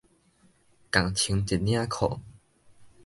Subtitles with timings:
[0.03, 0.05] 仝
[1.13, 2.21] 穿一領褲